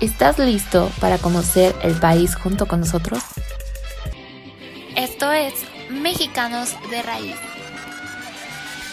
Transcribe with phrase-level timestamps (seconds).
[0.00, 3.22] ¿Estás listo para conocer el país junto con nosotros?
[4.96, 5.52] Esto es
[5.90, 7.36] Mexicanos de Raíz.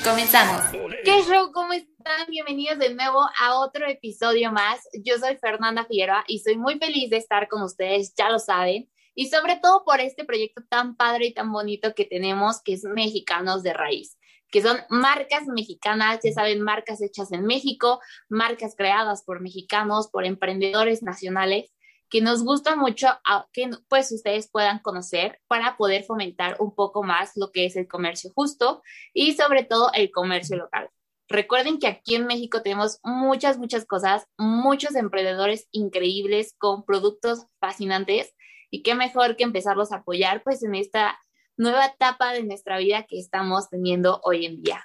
[0.04, 0.66] Comenzamos.
[1.06, 1.54] ¿Qué show?
[1.54, 2.28] ¿Cómo están?
[2.28, 4.82] Bienvenidos de nuevo a otro episodio más.
[5.02, 8.90] Yo soy Fernanda Figueroa y soy muy feliz de estar con ustedes, ya lo saben.
[9.16, 12.84] Y sobre todo por este proyecto tan padre y tan bonito que tenemos, que es
[12.84, 14.17] Mexicanos de Raíz
[14.52, 20.26] que son marcas mexicanas, ya saben, marcas hechas en México, marcas creadas por mexicanos, por
[20.26, 21.72] emprendedores nacionales,
[22.10, 23.08] que nos gusta mucho
[23.52, 27.88] que pues ustedes puedan conocer para poder fomentar un poco más lo que es el
[27.88, 28.82] comercio justo
[29.14, 30.90] y sobre todo el comercio local.
[31.30, 38.34] Recuerden que aquí en México tenemos muchas, muchas cosas, muchos emprendedores increíbles con productos fascinantes
[38.72, 41.20] y qué mejor que empezarlos a apoyar pues en esta
[41.58, 44.84] nueva etapa de nuestra vida que estamos teniendo hoy en día.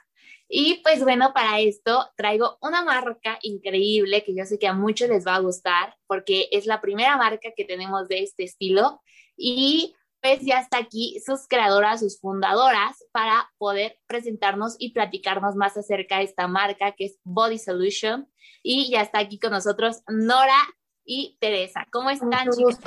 [0.48, 5.08] Y pues bueno, para esto traigo una marca increíble que yo sé que a muchos
[5.08, 9.00] les va a gustar porque es la primera marca que tenemos de este estilo
[9.34, 15.76] y pues ya está aquí sus creadoras, sus fundadoras para poder presentarnos y platicarnos más
[15.78, 18.30] acerca de esta marca que es Body Solution
[18.62, 20.58] y ya está aquí con nosotros Nora
[21.04, 21.86] y Teresa.
[21.90, 22.78] ¿Cómo están, chicos?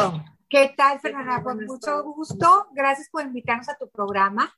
[0.56, 1.44] ¿Qué tal, Fernanda?
[1.44, 2.67] Con mucho gusto.
[2.72, 4.56] Gracias por invitarnos a tu programa.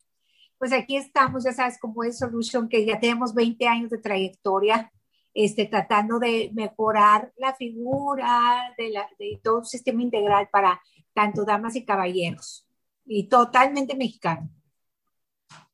[0.60, 4.94] Pues aquí estamos, ya sabes, como es Solution, que ya tenemos 20 años de trayectoria,
[5.34, 10.80] este, tratando de mejorar la figura de, la, de todo un sistema integral para
[11.16, 12.68] tanto damas y caballeros,
[13.04, 14.52] y totalmente mexicano.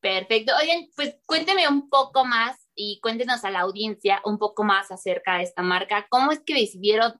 [0.00, 0.54] Perfecto.
[0.58, 5.36] Oigan, pues cuénteme un poco más y cuéntenos a la audiencia un poco más acerca
[5.36, 6.06] de esta marca.
[6.08, 7.12] ¿Cómo es que decidieron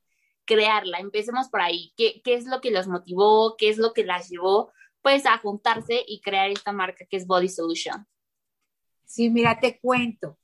[0.45, 0.99] crearla.
[0.99, 1.93] Empecemos por ahí.
[1.97, 3.57] ¿Qué, ¿Qué, es lo que los motivó?
[3.57, 4.73] ¿Qué es lo que las llevó
[5.03, 8.07] pues a juntarse y crear esta marca que es Body Solution?
[9.05, 10.39] Sí, mira, te cuento.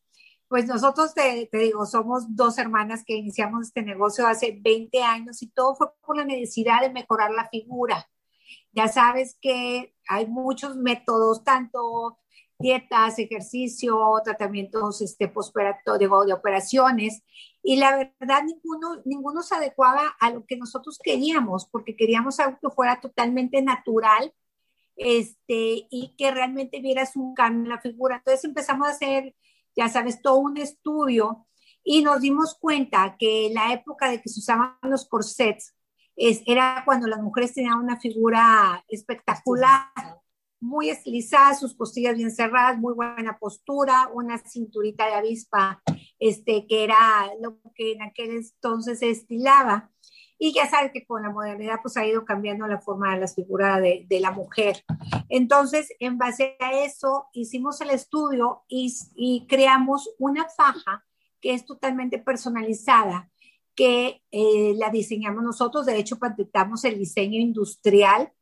[0.48, 5.42] Pues nosotros, te, te, digo, somos dos hermanas que iniciamos este negocio hace 20 años
[5.42, 8.08] y todo fue por la necesidad de mejorar la figura.
[8.72, 12.18] Ya sabes que hay muchos métodos, tanto
[12.60, 15.32] dietas, ejercicio, tratamientos este,
[15.96, 17.22] de operaciones,
[17.62, 22.58] y la verdad ninguno, ninguno se adecuaba a lo que nosotros queríamos, porque queríamos algo
[22.60, 24.32] que fuera totalmente natural
[24.96, 28.16] este, y que realmente vieras un cambio en la figura.
[28.16, 29.34] Entonces empezamos a hacer,
[29.76, 31.46] ya sabes, todo un estudio
[31.84, 35.74] y nos dimos cuenta que la época de que se usaban los corsets
[36.16, 40.19] es, era cuando las mujeres tenían una figura espectacular
[40.60, 45.82] muy estilizada, sus costillas bien cerradas, muy buena postura, una cinturita de avispa,
[46.18, 49.90] este, que era lo que en aquel entonces se estilaba.
[50.38, 53.28] Y ya sabes que con la modernidad pues ha ido cambiando la forma de la
[53.28, 54.84] figura de, de la mujer.
[55.28, 61.04] Entonces, en base a eso, hicimos el estudio y, y creamos una faja
[61.42, 63.30] que es totalmente personalizada,
[63.74, 65.86] que eh, la diseñamos nosotros.
[65.86, 68.32] De hecho, patentamos el diseño industrial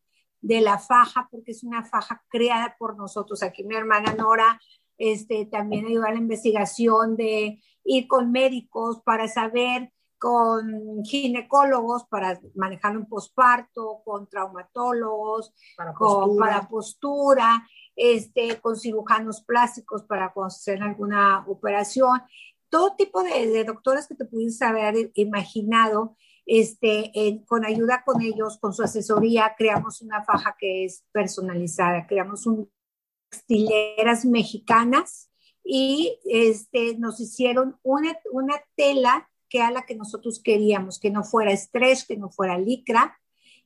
[0.41, 3.43] de la faja, porque es una faja creada por nosotros.
[3.43, 4.61] Aquí mi hermana Nora
[4.99, 12.41] este, también ayudó a la investigación de ir con médicos para saber, con ginecólogos para
[12.57, 20.83] manejarlo en posparto, con traumatólogos, para con, para postura, este, con cirujanos plásticos para hacer
[20.83, 22.21] alguna operación.
[22.69, 26.17] Todo tipo de, de doctores que te pudiste haber imaginado
[26.49, 27.13] este,
[27.47, 32.69] con ayuda con ellos, con su asesoría, creamos una faja que es personalizada, creamos un
[33.31, 35.31] textileras mexicanas
[35.65, 41.25] y este, nos hicieron una, una tela que era la que nosotros queríamos, que no
[41.25, 43.19] fuera estrés, que no fuera licra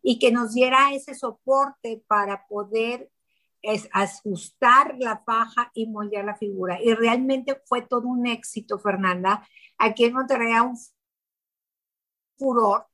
[0.02, 3.10] y que nos diera ese soporte para poder
[3.62, 6.80] es, ajustar la faja y moldear la figura.
[6.82, 9.46] Y realmente fue todo un éxito, Fernanda.
[9.78, 10.76] Aquí en Monterrey un
[12.36, 12.86] furor,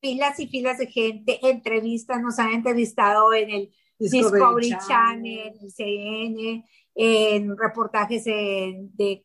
[0.00, 6.64] filas y filas de gente, entrevistas, nos han entrevistado en el Discovery, Channel, en CN,
[6.94, 9.22] en reportajes de, de,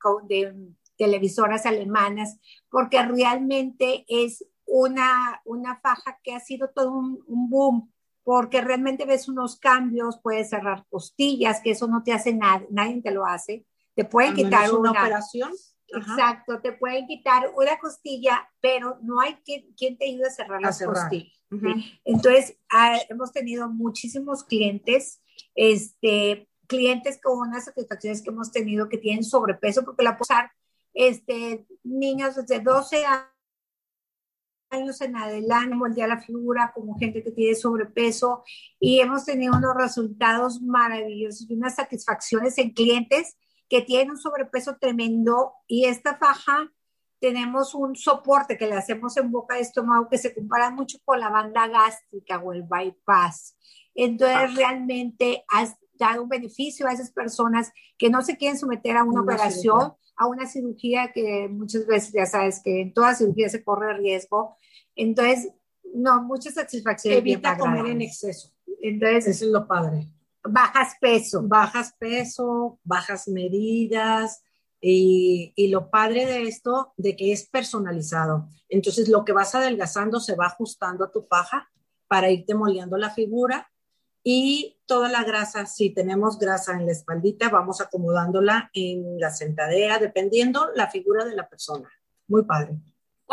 [0.97, 2.37] televisoras alemanas,
[2.69, 9.05] porque realmente es una, una faja que ha sido todo un, un, boom, porque realmente
[9.05, 13.25] ves unos cambios, puedes cerrar costillas, que eso no te hace nada, nadie te lo
[13.25, 13.65] hace.
[13.93, 15.51] Te pueden quitar una, operación
[15.87, 20.61] Exacto, te pueden quitar una costilla, pero no hay quien, quien te ayude a cerrar
[20.61, 21.33] las costillas.
[22.03, 25.21] Entonces, ah, hemos tenido muchísimos clientes,
[25.53, 30.51] este, clientes con unas satisfacciones que hemos tenido que tienen sobrepeso, porque la posar,
[30.93, 33.05] este, niños desde 12
[34.71, 38.43] años en adelante, moldear la figura como gente que tiene sobrepeso
[38.79, 43.37] y hemos tenido unos resultados maravillosos y unas satisfacciones en clientes
[43.69, 46.71] que tienen un sobrepeso tremendo y esta faja
[47.19, 51.19] tenemos un soporte que le hacemos en boca de estómago que se compara mucho con
[51.19, 53.57] la banda gástrica o el bypass.
[53.95, 54.47] Entonces, ah.
[54.55, 59.21] realmente has dado un beneficio a esas personas que no se quieren someter a una,
[59.21, 63.97] operación, a una cirugía que muchas veces ya sabes que en toda cirugía se corre
[63.97, 64.57] riesgo.
[64.95, 65.51] Entonces,
[65.93, 67.13] no, mucha satisfacción.
[67.13, 68.51] Evita comer en exceso.
[68.81, 70.09] Entonces, eso es lo padre.
[70.47, 71.41] Bajas peso.
[71.43, 74.43] Bajas peso, bajas medidas,
[74.81, 78.47] y, y, lo padre de esto, de que es personalizado.
[78.69, 81.69] Entonces, lo que vas adelgazando se va ajustando a tu faja
[82.07, 83.71] para irte moldeando la figura.
[84.23, 89.99] Y toda la grasa, si tenemos grasa en la espaldita, vamos acomodándola en la sentadera,
[89.99, 91.89] dependiendo la figura de la persona.
[92.27, 92.75] Muy padre.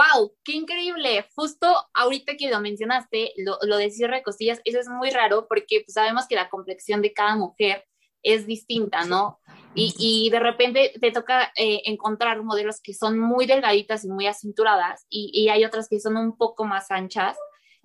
[0.02, 0.32] ¡Wow!
[0.44, 1.26] ¡Qué increíble!
[1.34, 5.46] Justo ahorita que lo mencionaste, lo, lo de cierre de costillas, eso es muy raro
[5.49, 7.84] porque pues, sabemos que la complexión de cada mujer
[8.22, 9.40] es distinta, ¿no?
[9.75, 14.26] Y, y de repente te toca eh, encontrar modelos que son muy delgaditas y muy
[14.26, 17.37] acinturadas y, y, hay otras que son un poco más anchas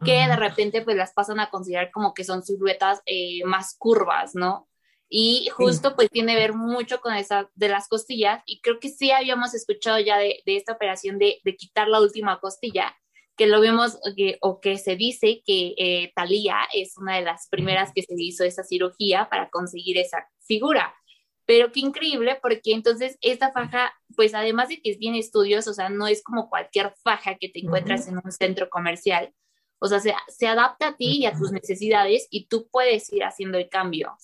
[0.04, 4.36] que de repente pues las pasan a considerar como que son siluetas eh, más curvas,
[4.36, 4.67] ¿no?
[5.10, 8.90] Y justo pues tiene que ver mucho con esa de las costillas y creo que
[8.90, 12.94] sí habíamos escuchado ya de, de esta operación de, de quitar la última costilla
[13.38, 14.00] que lo vemos
[14.42, 18.44] o que se dice que eh, Talía es una de las primeras que se hizo
[18.44, 20.94] esa cirugía para conseguir esa figura.
[21.46, 25.88] Pero qué increíble, porque entonces esta faja, pues además de que tiene estudios, o sea,
[25.88, 29.32] no es como cualquier faja que te encuentras en un centro comercial,
[29.80, 33.24] o sea, se, se, adapta a ti y a tus necesidades y tú puedes ir
[33.24, 34.18] haciendo el cambio.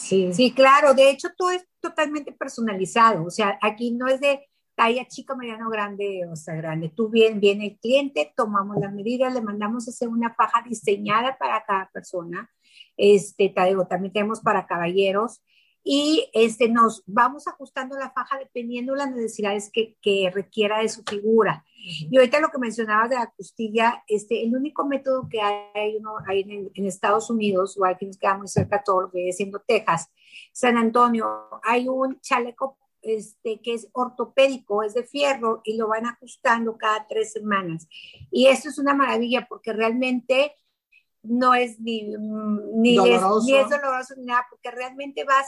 [0.00, 0.32] Sí.
[0.32, 5.06] sí, claro, de hecho todo es totalmente personalizado, o sea, aquí no es de talla
[5.06, 6.88] chica, mediano, grande, o sea, grande.
[6.88, 11.62] Tú bien, viene el cliente, tomamos las medidas, le mandamos hacer una faja diseñada para
[11.66, 12.50] cada persona.
[12.96, 15.42] Este, también tenemos para caballeros
[15.82, 20.88] y este, nos vamos ajustando la faja dependiendo de las necesidades que, que requiera de
[20.88, 21.64] su figura.
[21.82, 26.16] Y ahorita lo que mencionabas de la costilla, este, el único método que hay, uno,
[26.26, 29.36] hay en, en, Estados Unidos, o aquí nos queda muy cerca todo lo que es
[29.36, 30.10] siendo Texas,
[30.52, 31.26] San Antonio,
[31.62, 37.06] hay un chaleco este, que es ortopédico, es de fierro y lo van ajustando cada
[37.08, 37.88] tres semanas.
[38.30, 40.54] Y esto es una maravilla porque realmente
[41.22, 42.14] no es ni,
[42.74, 43.38] ni, doloroso.
[43.38, 45.46] Es, ni es doloroso ni nada, porque realmente vas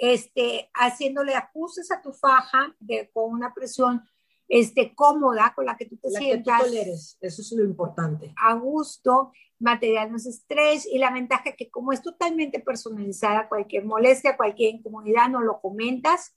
[0.00, 4.02] este, haciéndole ajustes a tu faja de, con una presión
[4.48, 6.58] este, cómoda con la que tú te la sientas.
[6.58, 7.18] Que tú toleres.
[7.20, 8.34] Eso es lo importante.
[8.36, 13.84] A gusto, material no es estrés y la ventaja que como es totalmente personalizada, cualquier
[13.84, 16.36] molestia, cualquier incomodidad, no lo comentas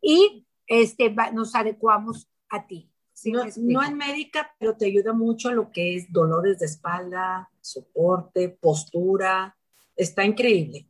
[0.00, 2.93] y este, nos adecuamos a ti.
[3.26, 8.48] No, no es médica, pero te ayuda mucho lo que es dolores de espalda, soporte,
[8.48, 9.56] postura.
[9.96, 10.88] Está increíble.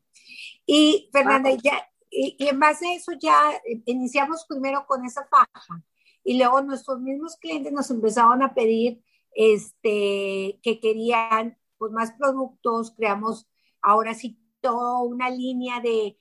[0.66, 3.52] Y Fernanda, ya, y, y, en base a eso ya
[3.86, 5.84] iniciamos primero con esa faja
[6.22, 9.02] y luego nuestros mismos clientes nos empezaron a pedir
[9.34, 13.46] este, que querían pues, más productos, creamos
[13.82, 16.16] ahora sí toda una línea de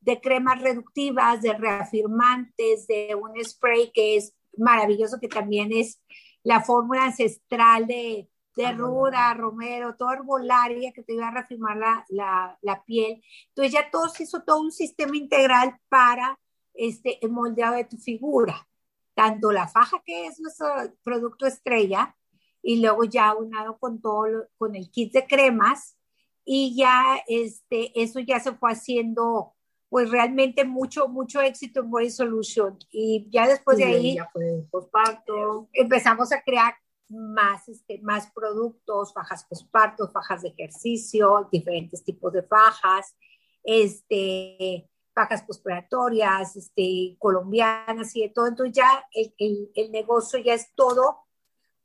[0.00, 6.00] de cremas reductivas, de reafirmantes, de un spray que es maravilloso, que también es
[6.42, 12.04] la fórmula ancestral de, de ruda, romero, todo herbolaria que te iba a reafirmar la,
[12.08, 13.22] la, la, piel.
[13.48, 16.38] Entonces ya todo se hizo todo un sistema integral para
[16.74, 18.66] este, el moldeado de tu figura.
[19.14, 20.68] Tanto la faja, que es nuestro
[21.02, 22.16] producto estrella,
[22.62, 25.96] y luego ya unado con todo, lo, con el kit de cremas,
[26.44, 29.54] y ya este, eso ya se fue haciendo
[29.88, 32.78] pues realmente mucho, mucho éxito en Body Solution.
[32.90, 35.68] Y ya después de ahí, ya fue posparto.
[35.72, 36.74] empezamos a crear
[37.08, 43.16] más, este, más productos, fajas posparto, fajas de ejercicio, diferentes tipos de fajas,
[43.64, 48.46] este, fajas posperatorias, este, colombianas y de todo.
[48.46, 51.20] Entonces ya el, el, el negocio ya es todo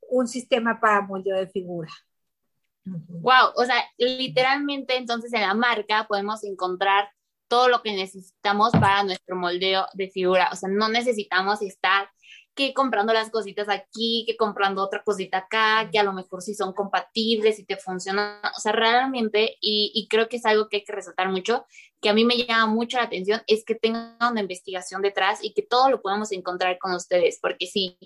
[0.10, 1.92] un sistema para moldeo de figura.
[2.86, 7.08] Wow, o sea, literalmente entonces en la marca podemos encontrar
[7.48, 10.50] todo lo que necesitamos para nuestro moldeo de figura.
[10.52, 12.10] O sea, no necesitamos estar
[12.56, 16.54] que comprando las cositas aquí, que comprando otra cosita acá, que a lo mejor sí
[16.54, 20.78] son compatibles y te funcionan, o sea, realmente, y, y, creo que es algo que
[20.78, 21.66] hay que resaltar mucho,
[22.00, 25.54] que a mí me llama mucho la atención, es que tengan una investigación detrás y
[25.54, 27.98] que todo lo podemos encontrar con ustedes, porque sí,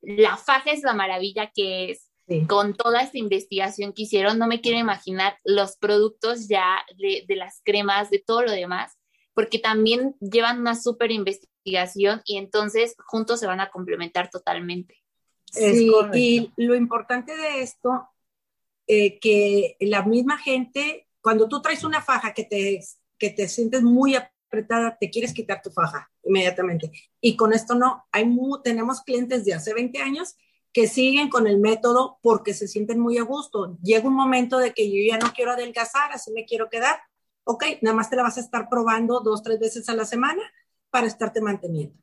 [0.00, 2.11] la faja es la maravilla que es,
[2.48, 7.36] con toda esta investigación que hicieron, no me quiero imaginar los productos ya de, de
[7.36, 8.96] las cremas, de todo lo demás,
[9.34, 15.02] porque también llevan una súper investigación y entonces juntos se van a complementar totalmente.
[15.52, 18.08] Sí, y lo importante de esto,
[18.86, 22.80] eh, que la misma gente, cuando tú traes una faja que te,
[23.18, 26.90] que te sientes muy apretada, te quieres quitar tu faja inmediatamente.
[27.20, 28.24] Y con esto no, hay
[28.64, 30.36] tenemos clientes de hace 20 años
[30.72, 33.76] que siguen con el método porque se sienten muy a gusto.
[33.82, 37.00] Llega un momento de que yo ya no quiero adelgazar, así me quiero quedar.
[37.44, 40.42] Ok, nada más te la vas a estar probando dos, tres veces a la semana
[40.90, 41.96] para estarte manteniendo.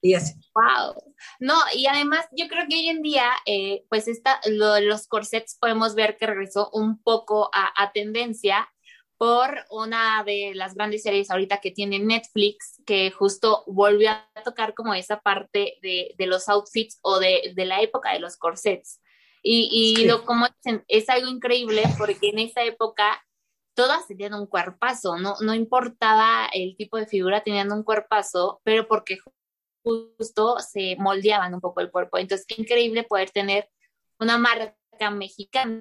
[0.00, 0.34] Y así.
[0.54, 1.14] Wow.
[1.40, 5.56] No, y además yo creo que hoy en día, eh, pues esta, lo, los corsets
[5.58, 8.68] podemos ver que regresó un poco a, a tendencia
[9.16, 14.74] por una de las grandes series ahorita que tiene Netflix, que justo volvió a tocar
[14.74, 19.00] como esa parte de, de los outfits o de, de, la época de los corsets.
[19.42, 20.06] Y, y sí.
[20.06, 23.22] lo como dicen, es algo increíble porque en esa época
[23.74, 28.88] todas tenían un cuerpazo, no, no importaba el tipo de figura, tenían un cuerpazo, pero
[28.88, 29.18] porque
[29.82, 32.18] justo se moldeaban un poco el cuerpo.
[32.18, 33.68] Entonces, qué increíble poder tener
[34.18, 35.80] una marca mexicana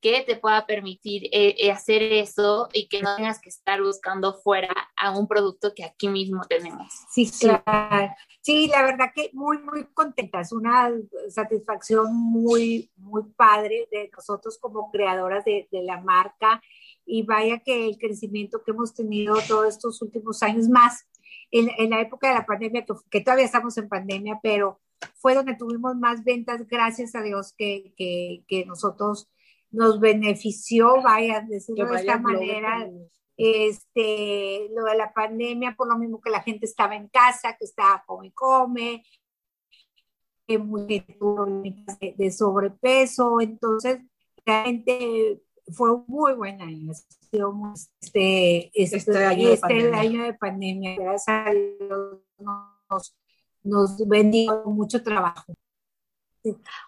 [0.00, 4.34] que te pueda permitir eh, eh, hacer eso y que no tengas que estar buscando
[4.34, 6.86] fuera a un producto que aquí mismo tenemos.
[7.10, 8.14] Sí, claro.
[8.40, 10.40] Sí, la verdad que muy, muy contenta.
[10.40, 10.92] Es una
[11.28, 16.62] satisfacción muy, muy padre de nosotros como creadoras de, de la marca
[17.04, 21.06] y vaya que el crecimiento que hemos tenido todos estos últimos años más
[21.50, 24.80] en, en la época de la pandemia, que, que, todavía estamos en pandemia, pero
[25.14, 29.28] fue donde tuvimos más ventas, gracias a Dios que, que, que nosotros
[29.70, 32.88] nos benefició, vaya, decirlo de esta manera,
[33.36, 37.64] este, lo de la pandemia, por lo mismo que la gente estaba en casa, que
[37.64, 39.02] estaba come come,
[40.46, 44.00] que muy de, de sobrepeso, entonces
[44.44, 45.42] realmente
[45.72, 46.92] fue muy buen año.
[46.92, 50.96] Este, este, este, año, este de año, de pandemia.
[50.96, 53.16] Gracias a Dios nos,
[53.62, 55.52] nos bendijo mucho trabajo.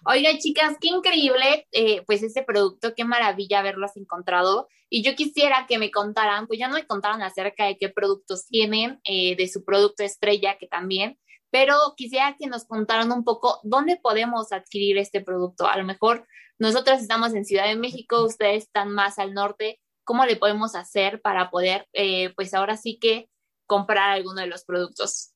[0.05, 4.69] Oiga, chicas, qué increíble, eh, pues ese producto, qué maravilla haberlos encontrado.
[4.89, 8.47] Y yo quisiera que me contaran, pues ya no me contaron acerca de qué productos
[8.47, 11.19] tienen, eh, de su producto estrella, que también,
[11.51, 15.67] pero quisiera que nos contaran un poco dónde podemos adquirir este producto.
[15.67, 16.27] A lo mejor
[16.59, 19.81] nosotros estamos en Ciudad de México, ustedes están más al norte.
[20.05, 23.29] ¿Cómo le podemos hacer para poder, eh, pues ahora sí que
[23.67, 25.35] comprar alguno de los productos?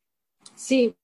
[0.54, 0.96] Sí,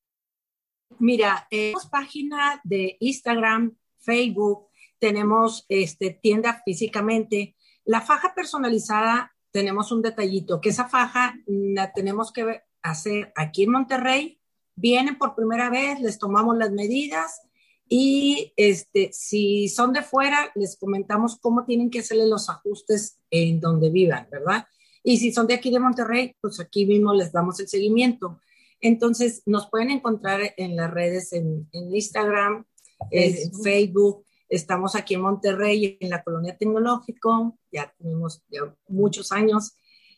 [0.98, 4.66] mira, tenemos página de Instagram, Facebook,
[4.98, 7.56] tenemos este, tienda físicamente.
[7.84, 13.72] La faja personalizada, tenemos un detallito, que esa faja la tenemos que hacer aquí en
[13.72, 14.40] Monterrey.
[14.74, 17.40] Vienen por primera vez, les tomamos las medidas
[17.88, 23.60] y este, si son de fuera, les comentamos cómo tienen que hacerle los ajustes en
[23.60, 24.66] donde vivan, ¿verdad?
[25.02, 28.40] Y si son de aquí de Monterrey, pues aquí mismo les damos el seguimiento.
[28.80, 32.64] Entonces, nos pueden encontrar en las redes, en, en Instagram,
[33.10, 34.24] en Facebook.
[34.48, 39.76] Estamos aquí en Monterrey, en la Colonia Tecnológico, ya tenemos ya muchos años.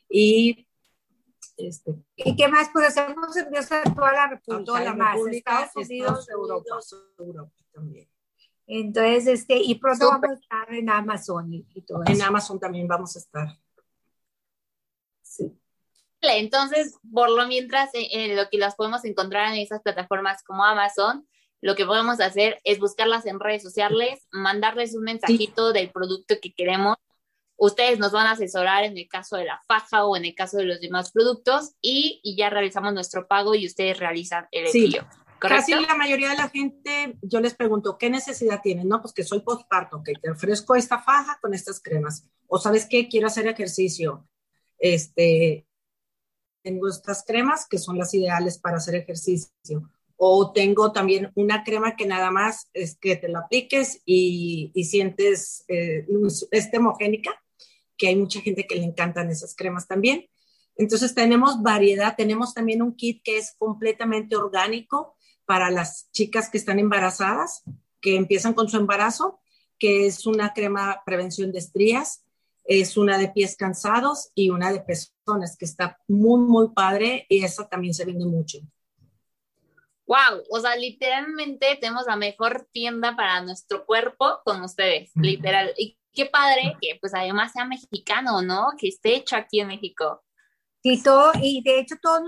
[0.08, 0.68] Y
[1.56, 2.70] este, ¿Y qué más?
[2.72, 6.78] Pues hacemos envíos a toda la República, toda la República Estados Unidos, Europa.
[7.18, 8.08] Europa también.
[8.66, 10.20] Entonces, este, y pronto Super.
[10.20, 12.24] vamos a estar en Amazon y, y todo En eso.
[12.24, 13.48] Amazon también vamos a estar.
[16.22, 20.64] Entonces, por lo mientras, en, en lo que las podemos encontrar en esas plataformas como
[20.64, 21.26] Amazon,
[21.60, 25.78] lo que podemos hacer es buscarlas en redes sociales, mandarles un mensajito sí.
[25.78, 26.96] del producto que queremos.
[27.56, 30.56] Ustedes nos van a asesorar en el caso de la faja o en el caso
[30.56, 35.02] de los demás productos y, y ya realizamos nuestro pago y ustedes realizan el envío.
[35.02, 35.18] Sí.
[35.38, 38.88] Casi la mayoría de la gente, yo les pregunto, ¿qué necesidad tienen?
[38.88, 42.26] No, pues que soy postparto, que te ofrezco esta faja con estas cremas.
[42.46, 44.28] O sabes qué, quiero hacer ejercicio.
[44.78, 45.66] Este,
[46.62, 49.90] tengo estas cremas que son las ideales para hacer ejercicio.
[50.16, 54.84] O tengo también una crema que nada más es que te la apliques y, y
[54.84, 56.06] sientes, eh,
[56.50, 57.30] es temogénica,
[57.96, 60.26] que hay mucha gente que le encantan esas cremas también.
[60.76, 65.16] Entonces tenemos variedad, tenemos también un kit que es completamente orgánico,
[65.50, 67.64] para las chicas que están embarazadas,
[68.00, 69.40] que empiezan con su embarazo,
[69.80, 72.22] que es una crema prevención de estrías,
[72.64, 77.44] es una de pies cansados y una de pezones, que está muy, muy padre y
[77.44, 78.58] esa también se vende mucho.
[80.06, 85.72] Wow, o sea, literalmente tenemos la mejor tienda para nuestro cuerpo con ustedes, literal.
[85.76, 88.70] Y qué padre que pues además sea mexicano, ¿no?
[88.76, 90.24] Que esté hecho aquí en México.
[90.82, 92.22] Sí, todo, y de hecho todos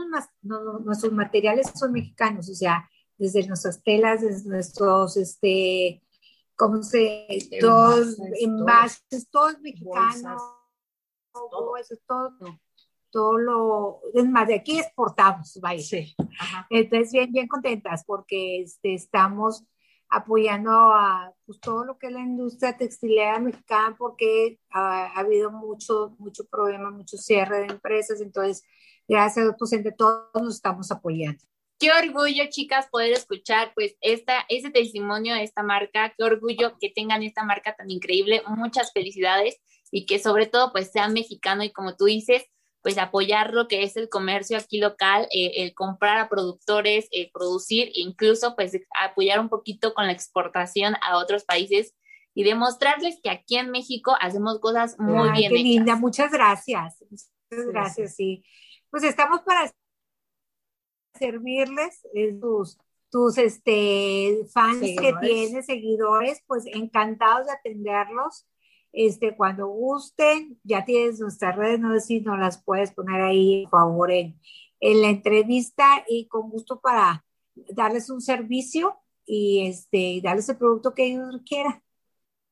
[0.84, 6.02] nuestros materiales son mexicanos, o sea, desde nuestras telas, desde nuestros, este,
[6.56, 7.26] ¿cómo se?
[7.60, 10.36] Todos envases, todo es mexicano,
[11.32, 12.36] todo eso, todo
[13.12, 15.82] todo lo, es más, de aquí exportamos, vaya.
[15.82, 16.16] Sí.
[16.70, 19.64] Entonces, bien, bien contentas porque este, estamos
[20.08, 26.16] apoyando a pues, todo lo que es la industria textilera mexicana porque ha, habido mucho,
[26.18, 28.64] mucho problema, mucho cierre de empresas, entonces,
[29.06, 31.42] gracias a pues, entre todos nos estamos apoyando.
[31.82, 36.90] Qué orgullo, chicas, poder escuchar pues esta, ese testimonio de esta marca, qué orgullo que
[36.90, 39.56] tengan esta marca tan increíble, muchas felicidades
[39.90, 42.44] y que sobre todo pues sea mexicano y como tú dices,
[42.82, 47.32] pues apoyar lo que es el comercio aquí local, eh, el comprar a productores, eh,
[47.32, 51.96] producir, incluso pues apoyar un poquito con la exportación a otros países
[52.32, 55.50] y demostrarles que aquí en México hacemos cosas muy bien.
[55.50, 57.02] Qué linda, muchas gracias.
[57.10, 58.44] Muchas gracias, sí.
[58.88, 59.68] Pues estamos para
[61.14, 62.78] servirles eh, tus,
[63.10, 68.46] tus este, fans que tienes, seguidores, pues encantados de atenderlos
[68.92, 73.62] este, cuando gusten, ya tienes nuestras redes, no sé si nos las puedes poner ahí,
[73.70, 74.38] por favor, en,
[74.80, 80.94] en la entrevista y con gusto para darles un servicio y este, darles el producto
[80.94, 81.82] que ellos quieran.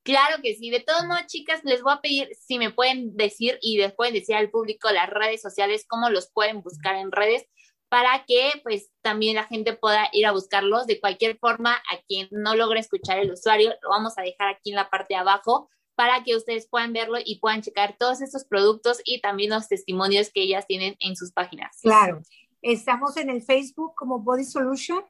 [0.02, 0.70] Claro que sí.
[0.70, 4.34] De todos modos, chicas, les voy a pedir si me pueden decir y después decir
[4.34, 7.44] al público las redes sociales, cómo los pueden buscar en redes
[7.90, 10.86] para que pues también la gente pueda ir a buscarlos.
[10.86, 14.70] De cualquier forma, a quien no logre escuchar el usuario, lo vamos a dejar aquí
[14.70, 18.44] en la parte de abajo para que ustedes puedan verlo y puedan checar todos estos
[18.44, 21.78] productos y también los testimonios que ellas tienen en sus páginas.
[21.82, 22.22] Claro.
[22.62, 25.04] Estamos en el Facebook como Body Solution.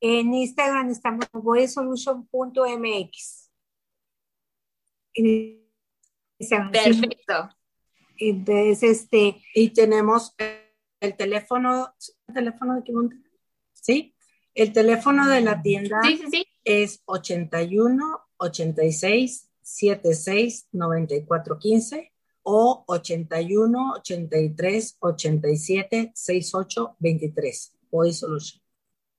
[0.00, 3.50] En Instagram estamos como bodysolution.mx.
[6.72, 7.50] Perfecto.
[8.18, 9.42] Entonces, este.
[9.54, 10.34] Y tenemos
[11.00, 11.94] el teléfono,
[12.28, 12.92] ¿el teléfono de qué
[13.72, 14.14] ¿Sí?
[14.54, 16.46] El teléfono de la tienda sí, sí, sí.
[16.64, 27.72] es 81 86 76 94 15 o 81 83 87 68 23.
[27.90, 28.62] Body Solution.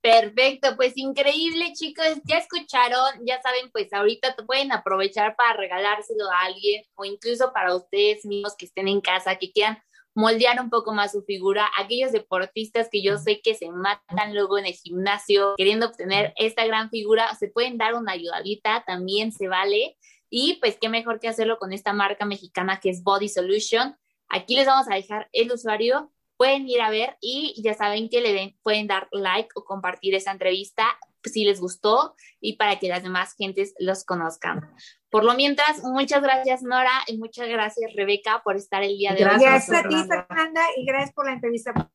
[0.01, 6.45] Perfecto, pues increíble chicos, ya escucharon, ya saben, pues ahorita pueden aprovechar para regalárselo a
[6.45, 9.77] alguien o incluso para ustedes mismos que estén en casa, que quieran
[10.17, 11.69] moldear un poco más su figura.
[11.77, 16.65] Aquellos deportistas que yo sé que se matan luego en el gimnasio queriendo obtener esta
[16.65, 19.95] gran figura, se pueden dar una ayudadita, también se vale.
[20.31, 23.95] Y pues qué mejor que hacerlo con esta marca mexicana que es Body Solution.
[24.27, 28.19] Aquí les vamos a dejar el usuario, pueden ir a ver y ya saben que
[28.19, 32.89] le den, pueden dar like o compartir esa entrevista si les gustó y para que
[32.89, 34.73] las demás gentes los conozcan.
[35.09, 39.25] Por lo mientras, muchas gracias Nora y muchas gracias Rebeca por estar el día de
[39.25, 39.39] hoy.
[39.39, 41.91] Gracias a ti Fernanda y gracias por la entrevista.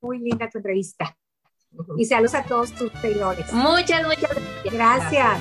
[0.00, 1.16] Muy linda tu entrevista.
[1.96, 3.52] Y saludos a todos tus seguidores.
[3.52, 4.30] Muchas, muchas
[4.64, 4.72] gracias.
[4.72, 5.40] Gracias.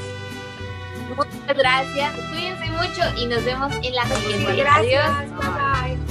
[1.16, 2.14] Muchas gracias.
[2.30, 4.56] Cuídense mucho y nos vemos en la siguiente.
[4.56, 6.03] Gracias.